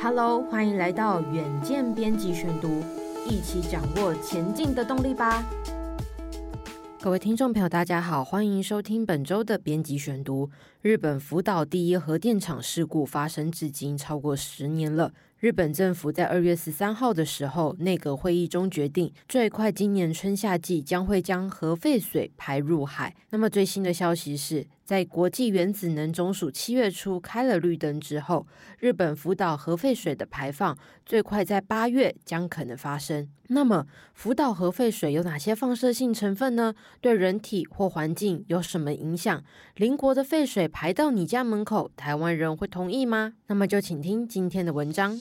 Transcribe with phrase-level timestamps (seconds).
[0.00, 2.84] Hello，欢迎来到远见编辑选读，
[3.26, 5.44] 一起掌握前进的动力吧。
[7.00, 10.50] 各位听众朋友，大家好，欢迎收听本周的编辑选读。
[10.82, 15.12] 日本福岛第一核电厂事故发生至今超过十年了。
[15.40, 23.14] 日本政府在二月十三号的时候，内阁会议中决定，最快今年春夏季将会将核废水排入海。
[23.30, 28.48] 那么最新的消息是，在国际原子能总署七月初开了绿灯之后，
[28.80, 33.28] 日本福岛核废水的排放最快在八月将可能发生。
[33.50, 36.74] 那么，福岛核废水有哪些放射性成分呢？
[37.00, 39.42] 对人体或环境有什么影响？
[39.76, 43.34] 邻国的废水排到你家门口，台湾人会同意吗？
[43.46, 45.18] 那么就请听今天的文章。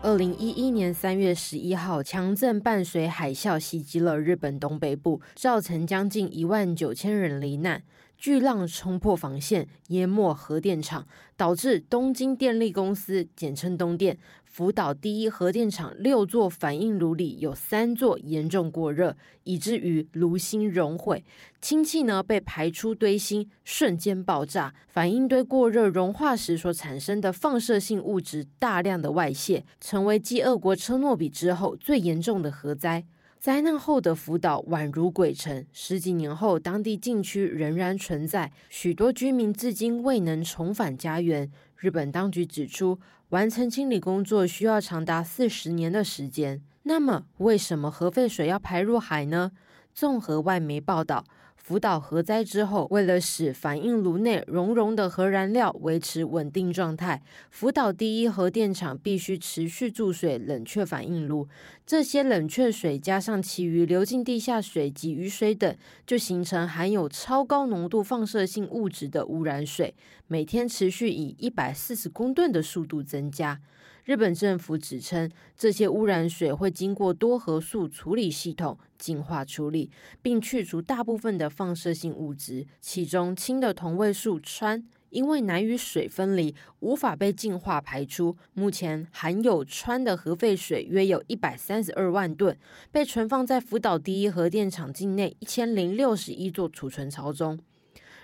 [0.00, 7.82] 二零一一年三月十一号，强震伴随海啸袭击了日本东北部，造成将近一万九千人罹难。
[8.18, 21.24] 巨浪冲破防线，淹没核电厂，导致东京电力公司（简称东电）福岛第一核电厂六座反应炉里有三座严重过热，以至于炉芯熔毁，
[21.62, 24.74] 氢气呢被排出堆芯，瞬间爆炸。
[24.88, 33.04] 反应堆过热融化时所产生的放射性物质大量的外泄，成为继俄国车诺比之后最严重的核灾。
[33.38, 41.48] 灾难后的福岛宛如鬼城，十几年后，当地禁区仍然存在，许多居民至今未能重返家园。
[41.76, 46.60] 日本当局指出，完成清理工作需要长达四十年的时间。
[46.82, 49.52] 那么，为什么核废水要排入海呢？
[49.94, 51.24] 综合外媒报道。
[51.68, 61.46] 福岛核灾之后，为了使反应炉内熔融的核燃料维持稳定状态，福岛第一核电厂必须持续注水冷却反应炉。
[61.84, 69.94] 这些冷却水加上其余流进地下水及雨水等，就形成含有超高浓度放射性物质的污染水，
[70.26, 73.60] 每天持续以一百四十公吨的速度增加。
[74.06, 88.36] 日本政府指称，这些污染水会经过多核素处理系统净化处理，并去除大部分的放射性物质，其中氢的同位素氚，因为难与水分离，无法被净化排出。
[88.52, 92.58] 目前含有氚的核废水约有一百三十二万吨，
[92.90, 97.58] 被存放在福岛第一核电厂境内一千零六十一座储存槽中。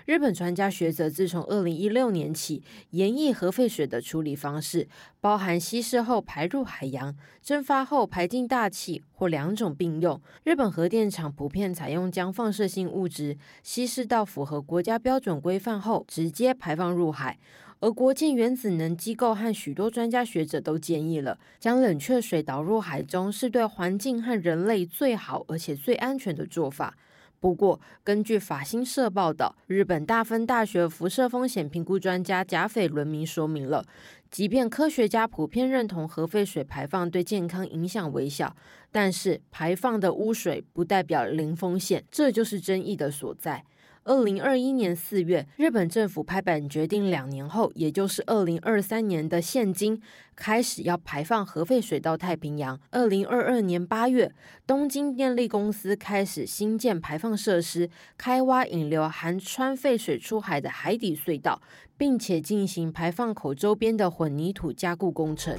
[0.06, 4.86] 日本专家学者自从二零一六年起，研议核废水的处理方式，
[5.18, 10.20] 包含稀释后排入海洋、蒸发后排进大气，或两种并用。
[10.42, 17.38] 日本核电厂普遍采用将放射性物质稀释到符合国家标准规范后，直接排放入海。
[17.80, 26.94] 而国际原子能机构和许多专家学者都建议了，将冷却水导入海中，是对环境和人类最好而且最安全的做法。
[27.44, 33.84] 不过，根据法新社报道，日本大分大学辐射风险评估专家甲斐伦明说明了，
[34.30, 38.56] 即便科学家普遍认同核废水排放对健康影响微小，
[38.90, 43.62] 但是排放的污水不代表零风险，这就是争议的所在。
[44.06, 49.98] 二零二一年四月，日本政府拍板决定，两年后，也就是二零二三年的现今，
[50.36, 52.78] 开始要排放核废水到太平洋。
[52.90, 54.30] 二零二二年八月，
[54.66, 57.88] 东京电力公司开始新建排放设施，
[58.18, 61.62] 开挖引流含氚废水出海的海底隧道，
[61.96, 65.58] 并且进行排放口周边的混凝土加固工程。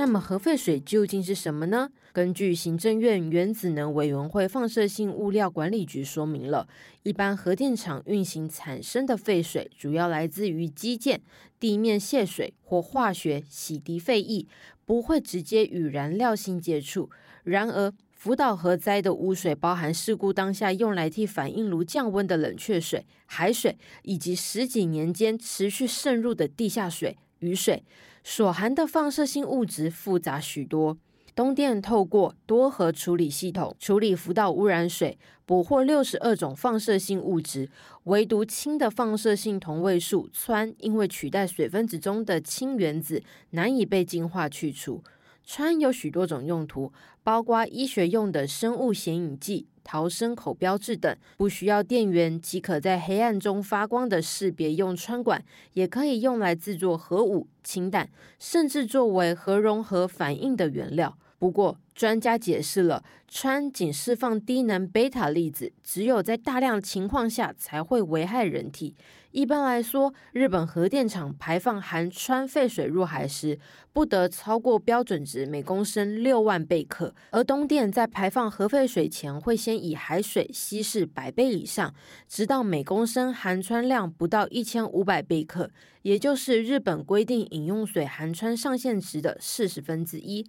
[0.00, 1.90] 那么核废水究竟是什么呢？
[2.10, 6.66] 根据行政院原子能委员会放射性物料管理局说明了，
[7.02, 11.20] 一般核电厂运行产生的废水主要来自于基建、
[11.58, 14.46] 地面泄水或化学洗涤废液，
[14.86, 17.10] 不会直接与燃料性接触。
[17.44, 27.18] 然而，福岛核灾的污水包含事故当下用来替反应炉降温的冷却水、海水，以及十几年间持续渗入的地下水。
[27.40, 27.84] 雨水
[28.24, 30.96] 所含的放射性物质复杂许多。
[31.34, 35.16] 东电透过多核处理系统处理福岛污染水，
[35.46, 37.70] 捕获六十二种放射性物质，
[38.04, 45.02] 唯独氢的放射性同位素氚，因为取代水分子中的氢原子，难以被净化去除。
[45.46, 46.92] 氚有许多种用途，
[47.22, 49.66] 包括医学用的生物显影剂。
[49.82, 55.42] 逃生口标志等，不需要电源即可在黑暗中发光的识别用穿管，
[55.72, 58.08] 也可以用来制作核武、氢弹，
[58.38, 61.16] 甚至作为核融合反应的原料。
[61.40, 68.94] 不过，专家解释了，氚仅释放低能贝塔粒子，只有在大量情况下才会危害人体。
[69.30, 73.58] 一般来说，日本核电厂排放含氚废水入海时，
[73.90, 77.14] 不得超过标准值每公升六万贝克。
[77.30, 81.94] 而东电在排放核废水前，会先以海水稀释百倍以上，
[82.28, 85.70] 直到每公升含氚量不到一千五百贝克，
[86.02, 90.44] 也就是日本规定饮用水含氚上限值的四十分之一。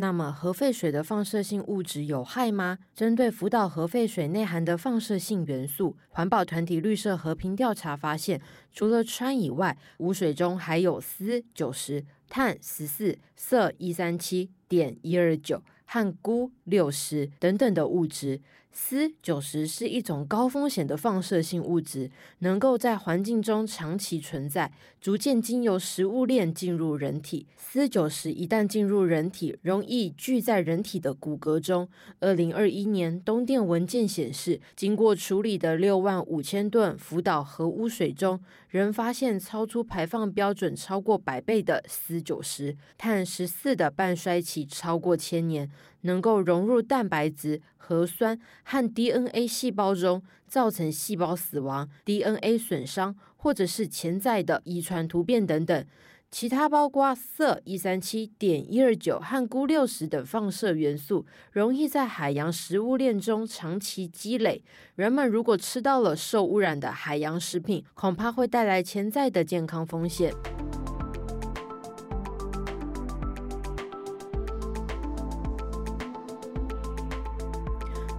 [0.00, 2.78] 那么，核废水的放射性物质有害吗？
[2.94, 8.40] 针对福岛核废水内含的放射性元素，环保团体绿色和平调查发现，
[8.72, 18.40] 除了氚以外，污水中还有锶九十、碳十四、铯一三七碘一二九和钴六十等等的物质。
[18.70, 24.70] 鍶九十是一种高风险的放射性物质，能够在环境中长期存在，
[25.00, 27.46] 逐渐经由食物链进入人体。
[27.58, 31.88] 鍶九十一旦进入人体，容易聚在人体的骨骼中。
[32.20, 38.38] 二零二一年东电文件显示，经过处理的六万五千吨福岛核污水中，
[38.68, 42.76] 仍发现超出排放标准超过百倍的鍶九十。
[42.96, 45.68] 碳十四的半衰期超过千年。
[46.02, 55.84] 能够融入蛋白质、核酸和 DNA 细胞中，造成细胞死亡、DNA 损伤，或者是潜在的遗传突变等等。
[56.30, 64.62] 其他包括铯一三七、碘一二九和钴六十等放射元素，容易在海洋食物链中长期积累。
[64.94, 70.30] 人们如果吃到了受污染的海洋食品，恐怕会带来潜在的健康风险。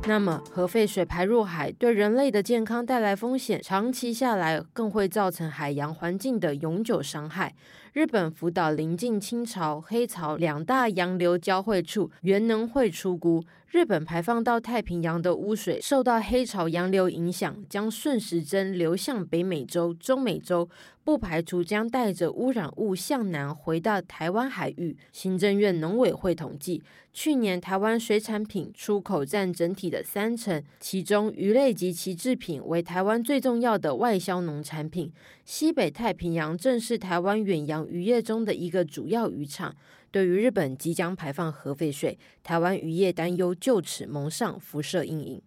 [0.09, 7.53] 那么，核废水排入海对人类的健康带来风险，长期下来更会造成海洋环境的永久伤害。
[7.99, 13.43] 日本福岛临近清朝、黑潮两大洋流交汇处，原能会出估。
[13.67, 20.69] 日本排放到太平洋的污水受到黑潮洋流影响，将顺时针流向北美洲、中美洲，
[21.03, 24.95] 不排除将带着污染物向南回到台湾海域。
[25.11, 26.81] 行政院农委会统计，
[27.11, 35.11] 去年台湾水产品出口占整体的三成，其中鱼类及其制品为台湾最重要的外销农产品。
[35.51, 39.75] 西北太平洋正是台湾远洋渔业中的一个主要渔场。
[40.11, 45.41] 对于日本即将排放核废水，台湾渔业担忧就此蒙上辐射阴影。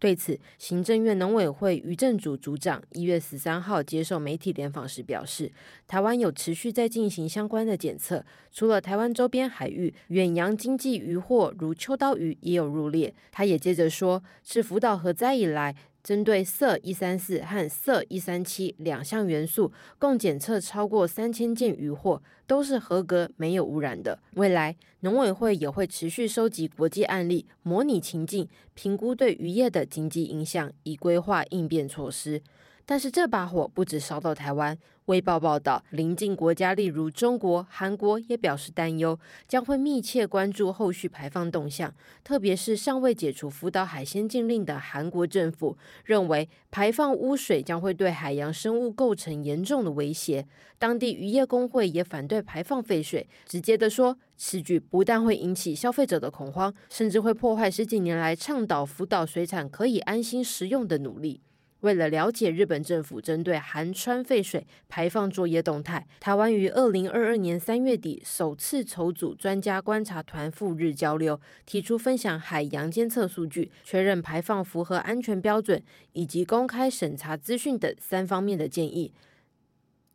[0.00, 5.52] 对此，行政院农委会渔政组组长一月十三号接受媒体联访时表示，
[5.86, 13.14] 台湾有持续在进行相关的检测，除了台湾周边海域，远洋经济渔获如秋刀鱼也有入列。
[13.30, 15.76] 他也接着说，自福岛核灾以来。
[16.02, 24.18] 针对铯一三四和铯一三七两项元素，共检测超过三千件渔获，都是合格、没有污染的。
[24.34, 32.42] 未来农委会也会持续收集国际案例，模拟情境，评估对渔业的经济影响，以规划应变措施。
[32.92, 34.76] 但是这把火不止烧到台湾。
[35.06, 39.18] 《微报》报道，邻近国家例如中国、韩国也表示担忧，
[39.48, 41.94] 将会密切关注后续排放动向。
[42.22, 45.74] 特别是尚未解除福岛海鲜禁令的韩国政府，
[46.04, 50.46] 认为排放污水将会对海洋生物构成严重的威胁。
[50.78, 61.40] 当地渔业工会也反对排放废水，直接的说，此举不但会引起消费者的恐慌，甚至会破坏十几年来倡导福岛水产可以安心食用的努力。
[61.82, 79.12] 为了了解日本政府针对含氚废水排放作业动态，台湾于二零二二年三月底首次筹组专家观察团赴日交流，提出分享海洋监测数据、确认排放符合安全标准以及公开审查资讯等三方面的建议。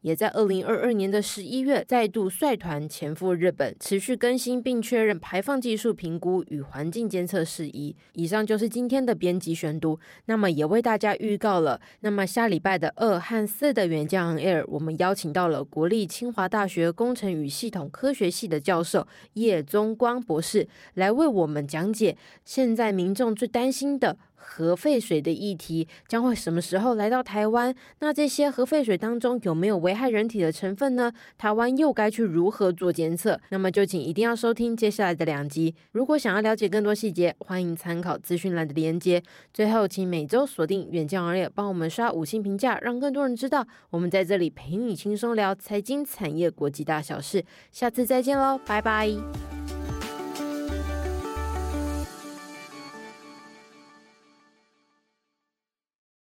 [0.01, 7.95] 也在二零二二年的十一月，再度率团前赴日本，持续更新并确认排放技术评估与环境监测事宜。
[8.13, 24.17] 以上就是今天的编辑选读，那么也为大家预告了，那么下礼拜的二和四的远见 on air，我们邀请到了国立清华大学工程与系统科学系的教授叶宗光博士，来为我们讲解现在民众最担心的。
[24.37, 27.75] 核废水的议题将会什么时候来到台湾？
[27.99, 31.11] 那这些核废水当中有没有危害人体的成分呢？
[31.37, 33.39] 台湾又该去如何做监测？
[33.49, 35.75] 那么就请一定要收听接下来的两集。
[35.91, 39.21] 如果想要了解更多细节，欢迎参考资讯栏的连接。
[39.53, 47.43] 最后，请每周锁定远见 on air，帮我们刷五星评价，让更多人知道我们在这里陪你轻松聊财经、产业、国际大小事。
[47.71, 49.09] 下次再见喽，拜拜。